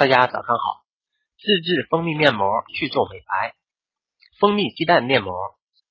[0.00, 0.82] 大家早上好，
[1.36, 3.54] 自制蜂蜜面膜去皱美白，
[4.38, 5.34] 蜂蜜鸡蛋面膜，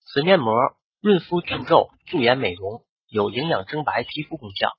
[0.07, 0.55] 此面膜
[0.99, 4.71] 润肤除皱、驻颜美容，有营养增白皮肤功效。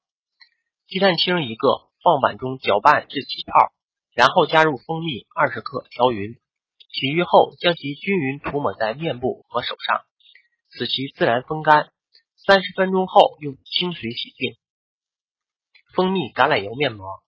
[0.89, 3.73] 鸡蛋清一个，放碗中搅拌至起泡，
[4.17, 6.35] 然后加入蜂蜜二十克调匀，
[6.93, 10.03] 洗浴后将其均匀涂抹在面部和手上，
[10.73, 11.93] 使其自然风干。
[12.35, 14.57] 三十分钟后用清水洗净。
[15.95, 17.23] 蜂蜜橄榄油面膜。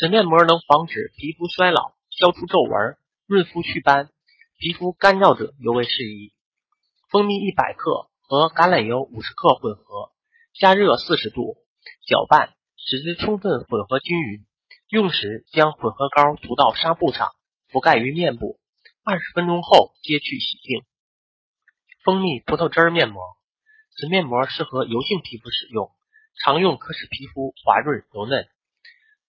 [0.00, 2.96] 此面膜能防止皮肤衰老、消除皱纹、
[3.26, 4.08] 润肤祛斑，
[4.56, 6.32] 皮肤干燥者尤为适宜。
[7.10, 10.10] 蜂蜜一百克和橄榄油五十克混合，
[10.58, 11.58] 加热四十度，
[12.06, 14.46] 搅拌，使之充分混合均匀。
[14.88, 17.32] 用时将混合膏涂到纱布上，
[17.70, 18.58] 覆盖于面部，
[19.04, 20.82] 二十分钟后揭去洗净。
[22.04, 23.22] 蜂蜜葡萄汁面膜，
[23.98, 25.90] 此面膜适合油性皮肤使用，
[26.42, 28.48] 常用可使皮肤滑润柔嫩。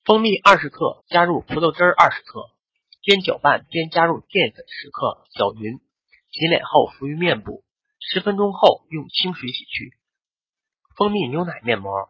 [0.03, 2.49] 蜂蜜二十克，加入葡萄汁二十克，
[3.03, 5.79] 边搅拌边加入淀粉十克，搅匀。
[6.31, 7.63] 洗脸后敷于面部，
[7.99, 9.93] 十分钟后用清水洗去。
[10.97, 12.09] 蜂蜜牛奶面膜，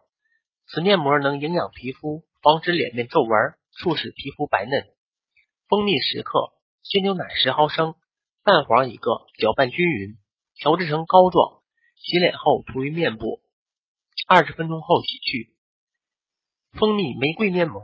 [0.68, 4.88] 此面膜能营养皮肤，防止脸面皱纹，促使皮肤白嫩。
[5.68, 7.96] 蜂蜜十克，鲜牛奶十毫升，
[8.46, 10.18] 蛋黄一个，搅拌均匀，
[10.56, 11.62] 调制成膏状。
[11.98, 13.42] 洗脸后涂于面部，
[14.28, 15.54] 二十分钟后洗去。
[16.74, 17.84] 蜂蜜玫瑰面膜，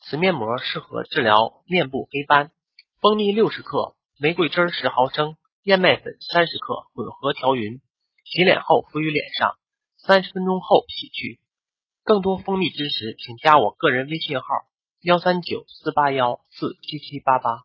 [0.00, 2.52] 此面膜适合治疗面部黑斑。
[3.00, 7.80] 蜂蜜六十克，玫瑰汁十毫升，燕麦粉三十克，混合调匀。
[8.24, 9.56] 洗脸后敷于脸上，
[9.96, 11.40] 三十分钟后洗去。
[12.04, 14.46] 更多蜂蜜知识，请加我个人微信号：
[15.00, 17.64] 幺三九四八幺四七七八八。